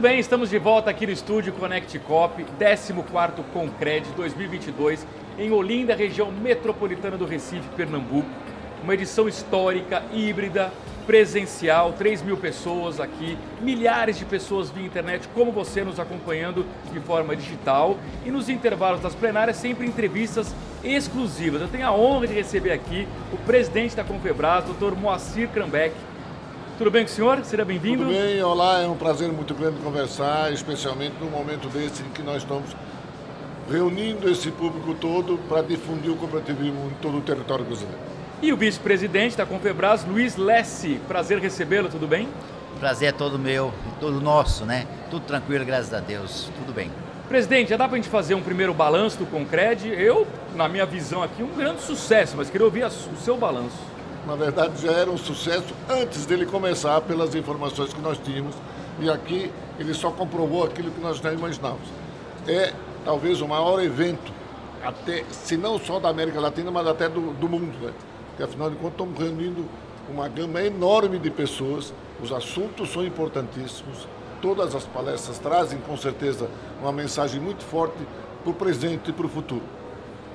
[0.00, 5.06] bem, estamos de volta aqui no estúdio Connect Cop, 14º Concred 2022,
[5.38, 8.26] em Olinda, região metropolitana do Recife, Pernambuco.
[8.82, 10.72] Uma edição histórica, híbrida,
[11.06, 17.00] presencial, 3 mil pessoas aqui, milhares de pessoas via internet, como você nos acompanhando de
[17.00, 17.98] forma digital.
[18.24, 21.60] E nos intervalos das plenárias, sempre entrevistas exclusivas.
[21.60, 24.94] Eu tenho a honra de receber aqui o presidente da Confebras, Dr.
[24.98, 25.94] Moacir Krambeck.
[26.80, 27.44] Tudo bem com o senhor?
[27.44, 28.04] Seja bem-vindo.
[28.04, 32.22] Tudo bem, olá, é um prazer muito grande conversar, especialmente num momento desse em que
[32.22, 32.74] nós estamos
[33.70, 37.98] reunindo esse público todo para difundir o cooperativismo em todo o território brasileiro.
[38.40, 40.98] E o vice-presidente da Confebras, Luiz Lessi.
[41.06, 42.26] Prazer recebê-lo, tudo bem?
[42.78, 44.86] Prazer é todo meu, todo nosso, né?
[45.10, 46.90] Tudo tranquilo, graças a Deus, tudo bem.
[47.28, 49.86] Presidente, já dá para a gente fazer um primeiro balanço do Concred?
[49.86, 50.26] Eu,
[50.56, 53.99] na minha visão aqui, um grande sucesso, mas queria ouvir o seu balanço.
[54.26, 58.54] Na verdade, já era um sucesso antes dele começar, pelas informações que nós tínhamos.
[59.00, 61.88] E aqui ele só comprovou aquilo que nós já imaginávamos.
[62.46, 62.72] É
[63.04, 64.30] talvez o maior evento,
[64.84, 67.74] até, se não só da América Latina, mas até do, do mundo.
[67.80, 67.92] Né?
[68.28, 69.64] Porque afinal de contas estamos reunindo
[70.08, 74.06] uma gama enorme de pessoas, os assuntos são importantíssimos,
[74.42, 76.48] todas as palestras trazem com certeza
[76.80, 77.96] uma mensagem muito forte
[78.42, 79.62] para o presente e para o futuro.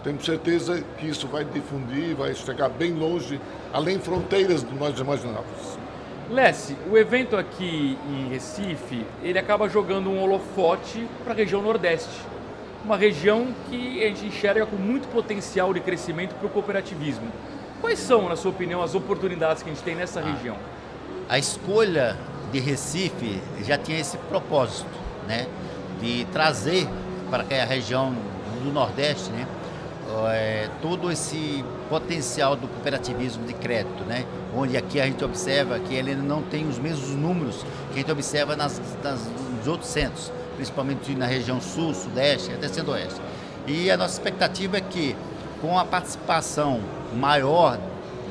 [0.05, 3.41] Temos certeza que isso vai difundir, vai chegar bem longe,
[3.73, 5.79] além fronteiras do que nós imaginávamos.
[6.29, 12.21] Lessie, o evento aqui em Recife, ele acaba jogando um holofote para a região Nordeste.
[12.83, 17.27] Uma região que a gente enxerga com muito potencial de crescimento para o cooperativismo.
[17.81, 20.55] Quais são, na sua opinião, as oportunidades que a gente tem nessa ah, região?
[21.27, 22.15] A escolha
[22.51, 24.85] de Recife já tinha esse propósito,
[25.27, 25.47] né?
[25.99, 26.87] De trazer
[27.31, 28.15] para a região
[28.63, 29.47] do Nordeste, né?
[30.27, 34.23] É, todo esse potencial do cooperativismo de crédito, né?
[34.55, 38.11] Onde aqui a gente observa que ele não tem os mesmos números que a gente
[38.11, 39.21] observa nas, nas,
[39.57, 43.19] nos outros centros, principalmente na região sul, sudeste, até centro-oeste.
[43.67, 45.15] E a nossa expectativa é que
[45.59, 46.81] com a participação
[47.15, 47.79] maior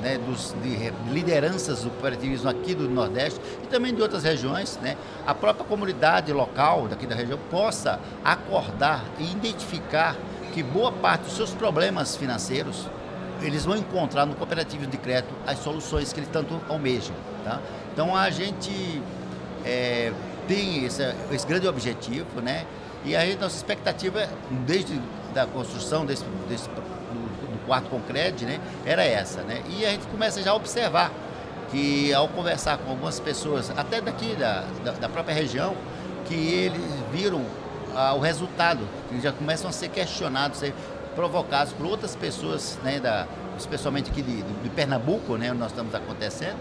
[0.04, 4.96] né, dos, de lideranças do cooperativismo aqui do Nordeste e também de outras regiões, né,
[5.26, 10.14] a própria comunidade local daqui da região possa acordar e identificar
[10.54, 12.86] que boa parte dos seus problemas financeiros
[13.42, 17.14] eles vão encontrar no cooperativismo de crédito as soluções que eles tanto almejam.
[17.44, 17.60] Tá?
[17.92, 19.02] Então a gente
[19.64, 20.12] é,
[20.46, 22.64] tem esse, esse, grande objetivo, né?
[23.04, 24.26] E a nossa expectativa,
[24.64, 24.98] desde
[25.36, 26.70] a construção desse, desse
[27.66, 29.62] quarto concreto, né, era essa, né?
[29.68, 31.10] E a gente começa já a observar
[31.70, 35.74] que ao conversar com algumas pessoas, até daqui da, da, da própria região,
[36.24, 36.80] que eles
[37.12, 37.44] viram
[37.94, 40.74] ah, o resultado, que já começam a ser questionados, ser
[41.14, 43.26] provocados por outras pessoas, né, da,
[43.58, 46.58] especialmente aqui de, de Pernambuco, né, onde nós estamos acontecendo,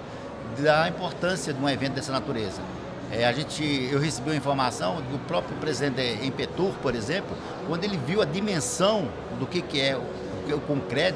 [0.59, 2.61] da importância de um evento dessa natureza.
[3.11, 7.35] É, a gente, eu recebi uma informação do próprio presidente Empetur, por exemplo,
[7.67, 9.07] quando ele viu a dimensão
[9.39, 11.15] do que, que é o Concred,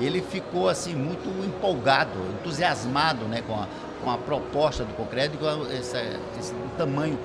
[0.00, 3.66] ele ficou assim muito empolgado, entusiasmado né, com, a,
[4.02, 5.96] com a proposta do Concred, com esse,
[6.38, 7.18] esse tamanho.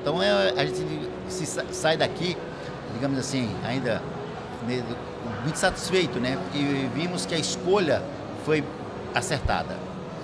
[0.00, 2.36] Então é, a gente se, sai daqui,
[2.94, 4.02] digamos assim, ainda
[5.42, 6.38] muito satisfeito, né?
[6.42, 8.02] Porque vimos que a escolha
[8.44, 8.64] foi
[9.14, 9.76] acertada.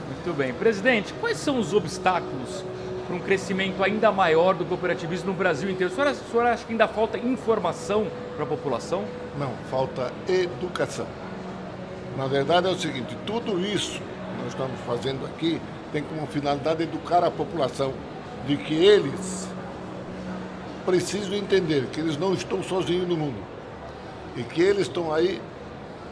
[0.06, 0.52] Muito bem.
[0.52, 2.64] Presidente, quais são os obstáculos
[3.06, 5.92] para um crescimento ainda maior do cooperativismo no Brasil inteiro?
[5.92, 9.04] O senhor, o senhor acha que ainda falta informação para a população?
[9.38, 11.06] Não, falta educação.
[12.16, 15.60] Na verdade é o seguinte, tudo isso que nós estamos fazendo aqui
[15.92, 17.92] tem como finalidade educar a população
[18.46, 19.48] de que eles
[20.84, 23.38] precisam entender que eles não estão sozinhos no mundo
[24.36, 25.40] e que eles estão aí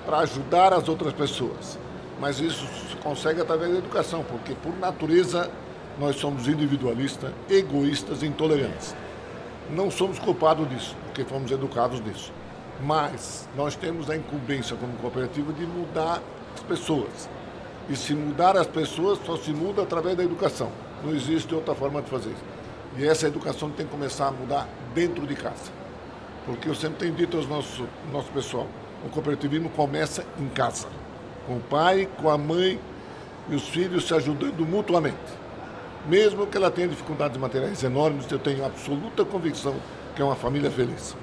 [0.05, 1.79] para ajudar as outras pessoas.
[2.21, 5.51] Mas isso se consegue através da educação, porque por natureza
[5.99, 8.95] nós somos individualistas, egoístas e intolerantes.
[9.71, 12.33] Não somos culpados disso, porque fomos educados nisso.
[12.83, 16.21] Mas nós temos a incumbência como cooperativa de mudar
[16.55, 17.29] as pessoas.
[17.89, 20.71] E se mudar as pessoas, só se muda através da educação.
[21.05, 22.62] Não existe outra forma de fazer isso.
[22.97, 25.71] E essa educação tem que começar a mudar dentro de casa.
[26.45, 28.67] Porque eu sempre tenho dito aos nossos nosso pessoal,
[29.05, 30.89] o cooperativismo começa em casa.
[31.47, 32.79] Com o pai, com a mãe
[33.49, 35.17] e os filhos se ajudando mutuamente.
[36.07, 39.75] Mesmo que ela tenha dificuldades materiais enormes, eu tenho absoluta convicção
[40.15, 41.17] que é uma família feliz.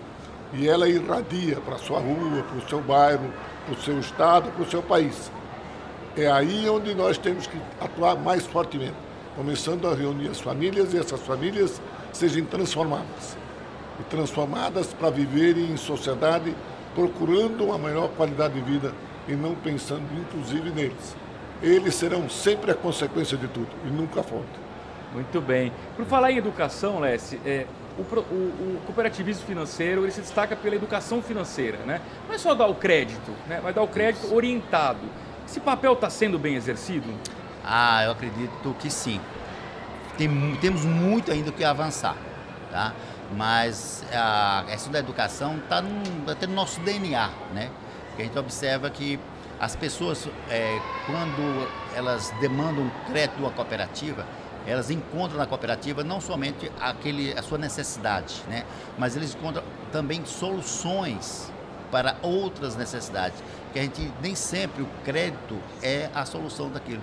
[0.53, 3.31] E ela irradia para a sua rua, para o seu bairro,
[3.65, 5.31] para o seu estado, para o seu país.
[6.17, 8.95] É aí onde nós temos que atuar mais fortemente,
[9.35, 11.81] começando a reunir as famílias e essas famílias
[12.11, 13.37] sejam transformadas.
[13.99, 16.55] E transformadas para viverem em sociedade,
[16.95, 18.93] procurando uma melhor qualidade de vida
[19.27, 21.15] e não pensando inclusive neles.
[21.61, 24.69] Eles serão sempre a consequência de tudo e nunca a fonte.
[25.13, 25.71] Muito bem.
[25.95, 27.65] Por falar em educação, Lessie, é,
[27.97, 31.99] o, o, o, cooperativismo financeiro ele se destaca pela educação financeira, né?
[32.27, 33.59] Não é só dar o crédito, né?
[33.63, 35.01] Mas dar o crédito orientado.
[35.45, 37.07] Esse papel está sendo bem exercido?
[37.63, 39.19] Ah, eu acredito que sim.
[40.17, 42.15] Tem, temos muito ainda que avançar,
[42.71, 42.93] tá?
[43.35, 45.81] Mas a questão da educação está
[46.25, 47.69] tá até no nosso DNA, né?
[48.15, 49.19] Que a gente observa que
[49.59, 54.25] as pessoas, é, quando elas demandam crédito de uma cooperativa,
[54.65, 58.63] elas encontram na cooperativa não somente aquele, a sua necessidade, né?
[58.97, 61.51] mas eles encontram também soluções
[61.91, 63.41] para outras necessidades.
[63.73, 67.01] Que a gente nem sempre o crédito é a solução daquilo.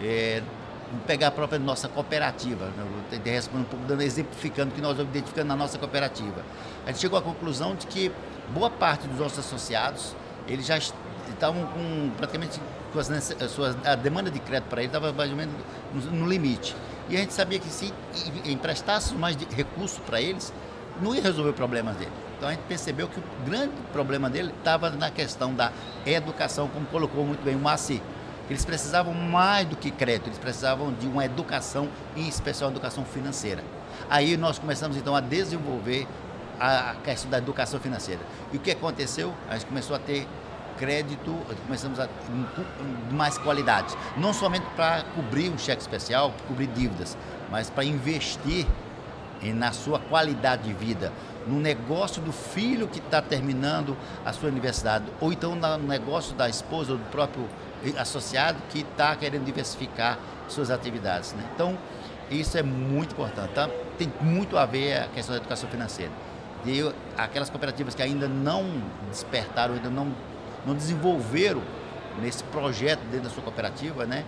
[0.00, 0.42] É,
[1.06, 2.86] pegar a própria nossa cooperativa, né?
[3.12, 6.44] eu responder um pouco, dando, exemplificando o que nós identificando na nossa cooperativa.
[6.84, 8.12] A gente chegou à conclusão de que
[8.52, 10.14] boa parte dos nossos associados
[10.46, 12.60] eles já estavam com praticamente
[12.92, 13.10] com as,
[13.84, 15.54] a demanda de crédito para ele estava mais ou menos
[16.12, 16.76] no, limite.
[17.08, 17.92] E a gente sabia que se
[18.44, 20.52] emprestássemos mais recursos para eles,
[21.02, 22.12] não ia resolver os problemas dele.
[22.36, 25.72] Então a gente percebeu que o grande problema dele estava na questão da
[26.06, 28.00] educação, como colocou muito bem o Maci.
[28.48, 33.64] Eles precisavam mais do que crédito, eles precisavam de uma educação, em especial educação financeira.
[34.10, 36.06] Aí nós começamos então a desenvolver
[36.60, 38.20] a questão da educação financeira.
[38.52, 39.34] E o que aconteceu?
[39.48, 40.26] A gente começou a ter
[40.76, 41.34] crédito,
[41.66, 42.08] começamos a
[43.10, 43.96] mais qualidade.
[44.16, 47.16] Não somente para cobrir um cheque especial, cobrir dívidas,
[47.50, 48.66] mas para investir
[49.52, 51.12] na sua qualidade de vida,
[51.46, 56.48] no negócio do filho que está terminando a sua universidade, ou então no negócio da
[56.48, 57.46] esposa ou do próprio
[57.98, 60.18] associado que está querendo diversificar
[60.48, 61.32] suas atividades.
[61.34, 61.44] Né?
[61.54, 61.76] Então,
[62.30, 63.52] isso é muito importante.
[63.52, 63.68] Tá?
[63.98, 66.10] Tem muito a ver a questão da educação financeira.
[66.64, 66.80] E
[67.16, 68.64] aquelas cooperativas que ainda não
[69.10, 70.14] despertaram, ainda não
[70.66, 71.62] não desenvolveram
[72.20, 74.24] nesse projeto dentro da sua cooperativa, né?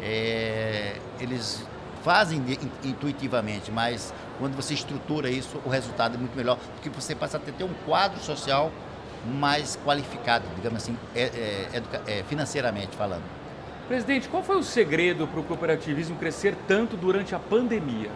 [0.00, 1.66] É, eles
[2.02, 2.42] fazem
[2.84, 7.40] intuitivamente, mas quando você estrutura isso, o resultado é muito melhor, porque você passa a
[7.40, 8.70] ter um quadro social
[9.24, 13.22] mais qualificado, digamos assim, é, é, é, financeiramente falando.
[13.86, 18.10] Presidente, qual foi o segredo para o cooperativismo crescer tanto durante a pandemia?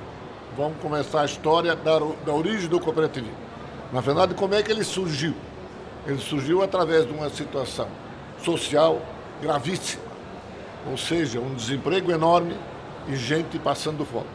[0.57, 3.37] Vamos começar a história da, da origem do cooperativismo.
[3.93, 5.35] Na verdade, como é que ele surgiu?
[6.07, 7.89] Ele surgiu através de uma situação
[8.43, 9.01] social
[9.41, 10.03] gravíssima,
[10.91, 12.57] ou seja, um desemprego enorme
[13.09, 14.27] e gente passando fome.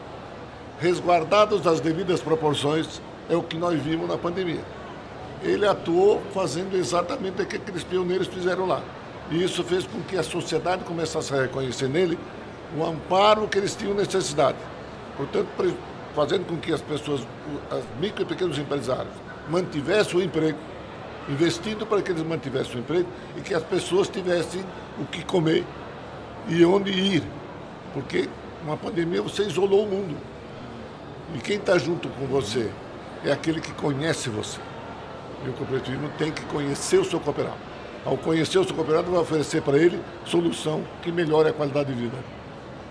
[0.80, 4.64] Resguardados as devidas proporções, é o que nós vimos na pandemia.
[5.42, 8.82] Ele atuou fazendo exatamente o que aqueles pioneiros fizeram lá.
[9.30, 12.18] E isso fez com que a sociedade começasse a reconhecer nele
[12.76, 14.58] o amparo que eles tinham necessidade.
[15.16, 15.48] Portanto,
[16.14, 19.14] fazendo com que as pessoas, os micro e pequenos empresários,
[19.48, 20.58] mantivessem o emprego,
[21.28, 24.64] investindo para que eles mantivessem o emprego e que as pessoas tivessem
[24.98, 25.64] o que comer
[26.48, 27.22] e onde ir.
[27.94, 28.28] Porque
[28.64, 30.16] uma pandemia você isolou o mundo.
[31.34, 32.70] E quem está junto com você
[33.24, 34.60] é aquele que conhece você.
[35.44, 37.56] E o cooperativismo tem que conhecer o seu cooperado.
[38.04, 42.00] Ao conhecer o seu cooperado, vai oferecer para ele solução que melhore a qualidade de
[42.00, 42.16] vida.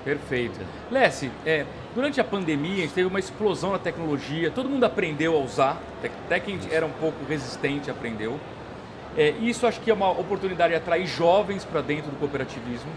[0.04, 0.60] Perfeito.
[0.90, 5.36] Lessie, é, durante a pandemia a gente teve uma explosão na tecnologia, todo mundo aprendeu
[5.36, 5.82] a usar,
[6.26, 8.40] até quem era um pouco resistente aprendeu.
[9.16, 12.90] É, isso acho que é uma oportunidade de atrair jovens para dentro do cooperativismo.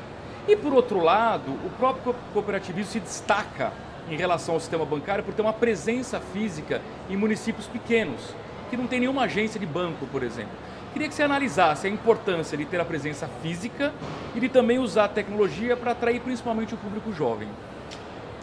[0.46, 3.72] E por outro lado, o próprio cooperativismo se destaca
[4.10, 8.20] em relação ao sistema bancário por ter uma presença física em municípios pequenos,
[8.68, 10.52] que não tem nenhuma agência de banco, por exemplo.
[10.92, 13.92] Queria que você analisasse a importância de ter a presença física
[14.34, 17.48] e de também usar a tecnologia para atrair principalmente o público jovem.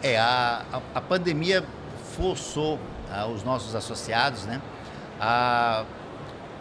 [0.02, 0.62] É, a,
[0.94, 1.64] a, pandemia
[2.16, 2.78] forçou
[3.10, 4.60] ah, os nossos associados né,
[5.20, 5.84] a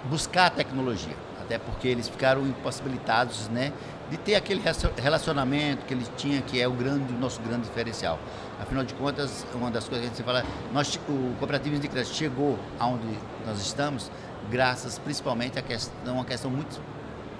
[0.05, 3.73] buscar a tecnologia, até porque eles ficaram impossibilitados né,
[4.11, 4.61] de ter aquele
[4.97, 8.19] relacionamento que eles tinham, que é o grande, o nosso grande diferencial.
[8.61, 12.13] Afinal de contas, uma das coisas que a gente fala, nós, o cooperativismo de crédito
[12.13, 13.07] chegou aonde
[13.47, 14.11] nós estamos
[14.49, 16.81] graças principalmente à questão, uma questão muito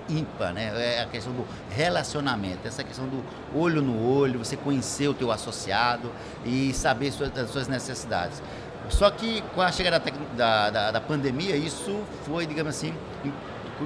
[0.10, 0.72] ímpar, né?
[0.98, 3.24] É a questão do relacionamento, essa questão do
[3.54, 6.10] olho no olho, você conhecer o teu associado
[6.46, 8.42] e saber suas, as suas necessidades.
[8.90, 10.02] Só que com a chegada
[10.36, 12.94] da, da, da pandemia, isso foi, digamos assim,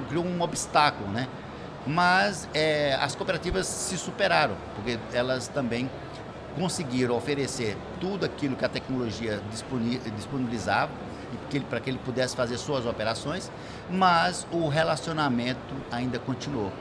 [0.08, 1.28] criou um obstáculo, né?
[1.86, 5.88] Mas é, as cooperativas se superaram, porque elas também
[6.58, 9.40] conseguiram oferecer tudo aquilo que a tecnologia
[10.16, 10.90] disponibilizava
[11.68, 13.50] para que ele pudesse fazer suas operações,
[13.90, 16.72] mas o relacionamento ainda continuou.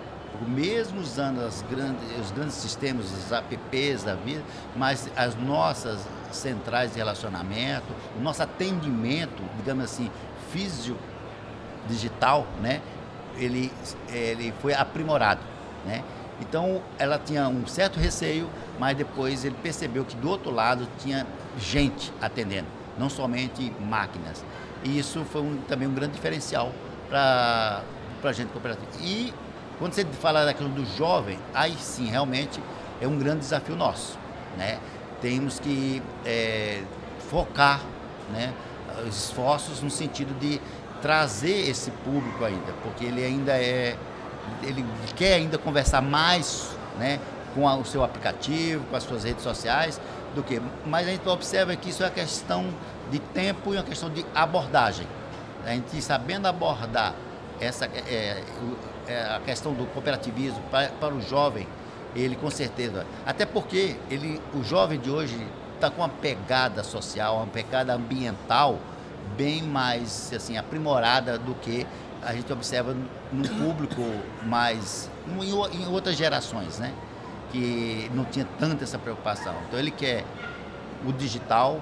[0.47, 4.43] Mesmo usando grandes, os grandes sistemas, os apps da vida,
[4.75, 10.11] mas as nossas centrais de relacionamento, o nosso atendimento, digamos assim,
[10.51, 10.99] físico,
[11.87, 12.81] digital, né?
[13.37, 13.71] Ele,
[14.09, 15.41] ele foi aprimorado.
[15.85, 16.03] Né?
[16.39, 18.49] Então ela tinha um certo receio,
[18.79, 21.25] mas depois ele percebeu que do outro lado tinha
[21.57, 24.43] gente atendendo, não somente máquinas.
[24.83, 26.71] E isso foi um, também um grande diferencial
[27.09, 27.81] para
[28.23, 28.87] a gente cooperativa.
[29.01, 29.33] E
[29.79, 32.59] quando você fala daquilo do jovem, aí sim, realmente
[33.01, 34.17] é um grande desafio nosso.
[34.57, 34.79] Né?
[35.21, 36.83] Temos que é,
[37.29, 37.81] focar
[38.31, 38.53] né,
[39.07, 40.61] os esforços no sentido de
[41.05, 43.95] trazer esse público ainda, porque ele ainda é,
[44.63, 44.83] ele
[45.15, 47.19] quer ainda conversar mais né,
[47.53, 50.01] com o seu aplicativo, com as suas redes sociais,
[50.33, 50.59] do que.
[50.83, 52.73] Mas a gente observa que isso é uma questão
[53.11, 55.05] de tempo e uma questão de abordagem.
[55.63, 57.13] A gente sabendo abordar
[57.61, 58.41] essa é,
[59.07, 61.67] é, a questão do cooperativismo para, para o jovem,
[62.15, 65.37] ele com certeza, até porque ele, o jovem de hoje
[65.75, 68.79] está com uma pegada social, uma pegada ambiental
[69.37, 71.85] bem mais assim aprimorada do que
[72.21, 72.95] a gente observa
[73.31, 74.01] no público
[74.43, 76.93] mais em, outras gerações, né?
[77.51, 79.53] Que não tinha tanta essa preocupação.
[79.67, 80.25] Então ele quer
[81.05, 81.79] o digital,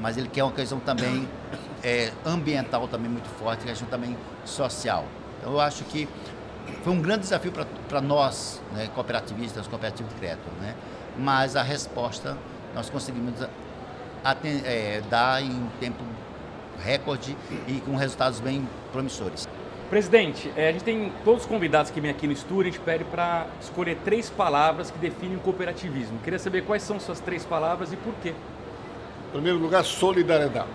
[0.00, 1.28] mas ele quer uma questão também
[1.84, 5.04] é, ambiental também muito forte, questão também social.
[5.38, 6.08] Então eu acho que
[6.82, 7.52] foi um grande desafio
[7.88, 10.74] para nós, né, cooperativistas, cooperativos de crédito, né?
[11.18, 12.38] Mas a resposta
[12.74, 13.34] nós conseguimos
[14.64, 16.02] é, dar em tempo
[16.82, 17.36] recorde
[17.66, 19.48] e com resultados bem promissores.
[19.92, 22.80] Presidente, é, a gente tem todos os convidados que vêm aqui no estúdio, a gente
[22.80, 26.18] pede para escolher três palavras que definem o cooperativismo.
[26.20, 28.30] Queria saber quais são suas três palavras e por quê.
[28.30, 30.68] Em primeiro lugar, solidariedade.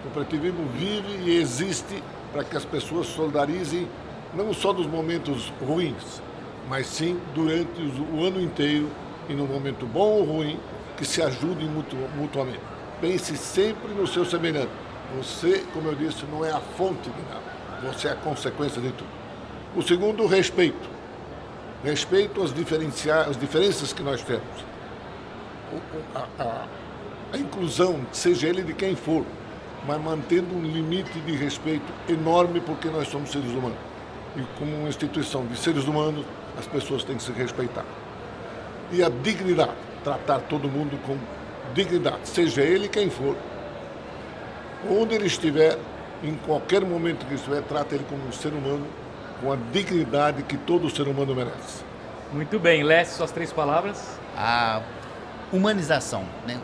[0.00, 3.86] O cooperativismo vive e existe para que as pessoas solidarizem
[4.34, 6.20] não só nos momentos ruins,
[6.68, 7.80] mas sim durante
[8.12, 8.88] o ano inteiro
[9.28, 10.58] e no momento bom ou ruim,
[10.96, 11.68] que se ajudem
[12.16, 12.60] mutuamente.
[13.00, 14.70] Pense sempre no seu semelhante.
[15.16, 17.92] Você, como eu disse, não é a fonte de nada.
[17.92, 19.10] Você é a consequência de tudo.
[19.74, 20.88] O segundo, respeito.
[21.84, 22.50] Respeito às,
[23.28, 24.42] às diferenças que nós temos.
[26.14, 26.66] A, a,
[27.32, 29.24] a inclusão, seja ele de quem for,
[29.86, 33.78] mas mantendo um limite de respeito enorme porque nós somos seres humanos.
[34.36, 36.24] E como uma instituição de seres humanos,
[36.58, 37.84] as pessoas têm que se respeitar.
[38.92, 39.72] E a dignidade
[40.04, 41.16] tratar todo mundo com
[41.74, 43.36] dignidade, seja ele quem for.
[44.88, 45.78] Onde ele estiver,
[46.22, 48.86] em qualquer momento que estiver, trata ele como um ser humano,
[49.40, 51.84] com a dignidade que todo ser humano merece.
[52.32, 54.18] Muito bem, Lécio, suas três palavras.
[54.36, 54.82] A
[55.52, 56.58] humanização, né?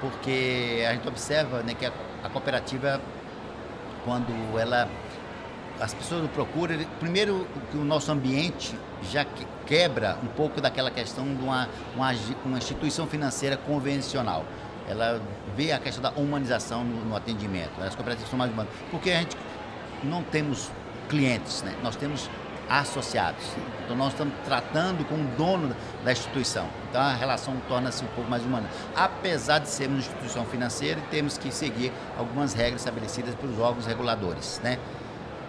[0.00, 3.00] Porque a gente observa né, que a, a cooperativa,
[4.04, 4.88] quando ela
[5.80, 8.72] as pessoas procuram, primeiro que o nosso ambiente
[9.10, 9.26] já
[9.66, 14.44] quebra um pouco daquela questão de uma, uma, uma instituição financeira convencional.
[14.92, 15.20] Ela
[15.56, 17.82] vê a questão da humanização no, no atendimento.
[17.82, 18.72] As cooperativas são mais humanas.
[18.90, 19.36] Porque a gente
[20.04, 20.70] não temos
[21.08, 21.74] clientes, né?
[21.82, 22.30] nós temos
[22.68, 23.44] associados.
[23.84, 26.66] Então nós estamos tratando com o dono da instituição.
[26.88, 28.68] Então a relação torna-se um pouco mais humana.
[28.96, 34.60] Apesar de sermos uma instituição financeira, temos que seguir algumas regras estabelecidas pelos órgãos reguladores.
[34.62, 34.78] Né?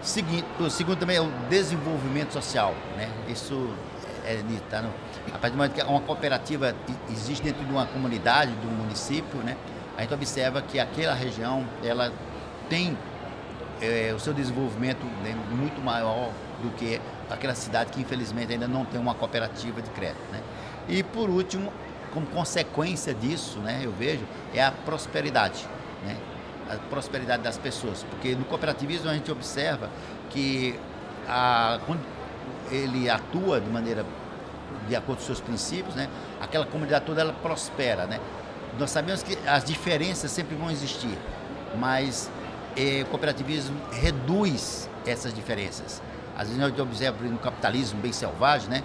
[0.02, 3.10] Segundo também é o desenvolvimento social, né?
[3.30, 3.74] Isso
[4.25, 4.89] é, tá no,
[5.34, 6.75] a partir do momento que uma cooperativa
[7.10, 9.58] existe dentro de uma comunidade, de um município, né?
[9.98, 12.12] A gente observa que aquela região, ela
[12.70, 12.98] tem
[13.82, 17.00] é, o seu desenvolvimento né, muito maior do que
[17.30, 20.42] aquela cidade que infelizmente ainda não tem uma cooperativa de crédito, né?
[20.88, 21.72] E por último,
[22.13, 25.65] como consequência disso, né, eu vejo, é a prosperidade,
[26.06, 26.18] né?
[26.70, 28.03] a prosperidade das pessoas.
[28.03, 29.89] Porque no cooperativismo a gente observa
[30.30, 30.80] que
[31.27, 31.80] a,
[32.72, 34.05] ele atua de maneira
[34.88, 36.10] de acordo com seus princípios, né,
[36.41, 38.05] aquela comunidade toda ela prospera.
[38.05, 38.20] Né?
[38.77, 41.17] Nós sabemos que as diferenças sempre vão existir,
[41.77, 42.29] mas
[42.75, 46.01] eh, o cooperativismo reduz essas diferenças.
[46.36, 48.84] Às vezes nós observamos no capitalismo bem selvagem, né?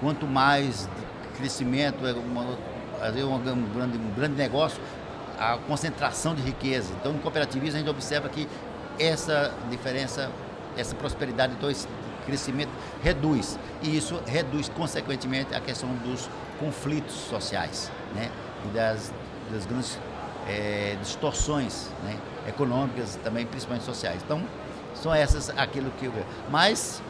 [0.00, 0.88] quanto mais
[1.36, 4.80] crescimento, é uma, um, grande, um grande negócio,
[5.38, 6.92] a concentração de riqueza.
[7.00, 8.48] Então, no cooperativismo, a gente observa que
[8.98, 10.30] essa diferença,
[10.76, 11.70] essa prosperidade, então
[12.28, 12.70] crescimento
[13.02, 13.58] reduz.
[13.82, 16.28] E isso reduz, consequentemente, a questão dos
[16.60, 18.30] conflitos sociais né?
[18.66, 19.12] e das,
[19.50, 19.98] das grandes
[20.46, 22.16] é, distorções né?
[22.46, 24.20] econômicas também, principalmente sociais.
[24.24, 24.42] Então,
[24.94, 26.26] são essas aquilo que eu vejo.
[26.50, 27.02] Mas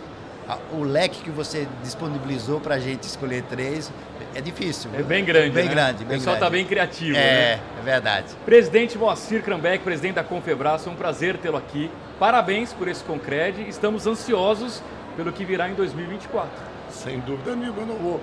[0.72, 3.92] o leque que você disponibilizou para a gente escolher três
[4.34, 4.90] é difícil.
[4.94, 5.50] É bem grande.
[5.50, 5.70] Bem né?
[5.70, 6.04] grande.
[6.04, 7.16] Bem o pessoal está bem criativo.
[7.16, 7.60] É, né?
[7.80, 8.26] é verdade.
[8.44, 11.90] Presidente Moacir Krambeck, presidente da Confebras, é um prazer tê-lo aqui.
[12.18, 13.68] Parabéns por esse Concred.
[13.68, 14.82] Estamos ansiosos
[15.18, 16.48] pelo que virá em 2024.
[16.90, 18.20] Sem dúvida nenhuma, eu não vou.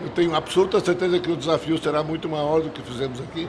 [0.00, 3.48] Eu tenho absoluta certeza que o desafio será muito maior do que fizemos aqui,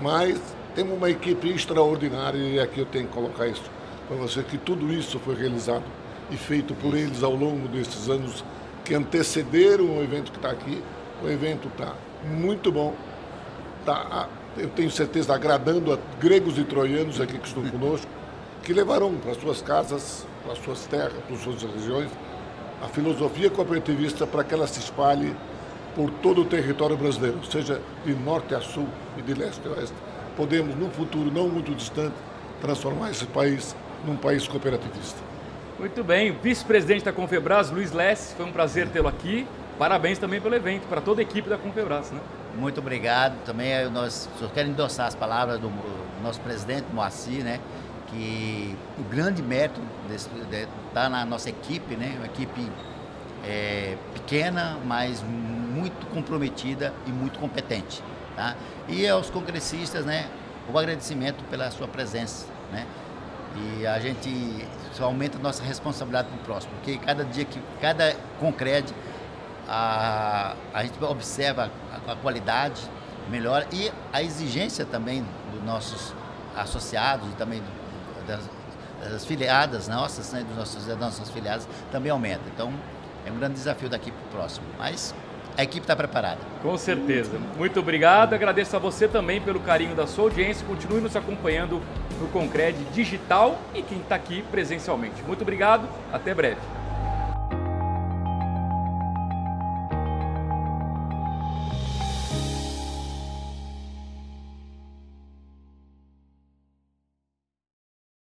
[0.00, 0.40] mas
[0.74, 3.62] temos uma equipe extraordinária e aqui eu tenho que colocar isso
[4.08, 5.84] para você que tudo isso foi realizado
[6.30, 8.42] e feito por eles ao longo desses anos
[8.82, 10.82] que antecederam o evento que está aqui.
[11.22, 11.92] O evento está
[12.24, 12.94] muito bom.
[13.84, 18.10] Tá, eu tenho certeza, agradando a gregos e troianos aqui que estão conosco,
[18.62, 22.10] que levarão para suas casas, para suas terras, para suas regiões,
[22.82, 25.34] a filosofia cooperativista para que ela se espalhe
[25.94, 29.94] por todo o território brasileiro, seja de norte a sul e de leste a oeste.
[30.36, 32.14] Podemos, num futuro não muito distante,
[32.60, 35.20] transformar esse país num país cooperativista.
[35.78, 39.46] Muito bem, vice-presidente da Confebras, Luiz Less, foi um prazer tê-lo aqui.
[39.78, 42.10] Parabéns também pelo evento, para toda a equipe da Confebras.
[42.10, 42.20] Né?
[42.56, 43.34] Muito obrigado.
[43.44, 45.72] Também nós só quero endossar as palavras do
[46.22, 47.58] nosso presidente Moacir, né?
[48.12, 49.80] Que o grande mérito
[50.88, 52.14] está na nossa equipe, né?
[52.18, 52.70] uma equipe
[53.44, 58.02] é, pequena, mas muito comprometida e muito competente.
[58.36, 58.54] Tá?
[58.86, 60.28] E aos congressistas, né,
[60.72, 62.46] o agradecimento pela sua presença.
[62.70, 62.86] Né?
[63.56, 67.58] E a gente só aumenta a nossa responsabilidade para o próximo, porque cada dia que,
[67.80, 68.94] cada concreto,
[69.68, 71.70] a, a gente observa
[72.06, 72.82] a, a qualidade
[73.30, 76.14] melhor e a exigência também dos nossos
[76.56, 77.62] associados e também
[78.26, 78.40] das,
[79.10, 82.42] das filiadas nossas, né, dos nossos, das nossas filiadas, também aumenta.
[82.54, 82.72] Então,
[83.26, 84.66] é um grande desafio daqui para o próximo.
[84.78, 85.14] Mas
[85.56, 86.38] a equipe está preparada.
[86.62, 87.38] Com certeza.
[87.56, 88.34] Muito obrigado.
[88.34, 90.66] Agradeço a você também pelo carinho da sua audiência.
[90.66, 91.80] Continue nos acompanhando
[92.20, 95.22] no Concred Digital e quem está aqui presencialmente.
[95.22, 95.88] Muito obrigado.
[96.12, 96.81] Até breve.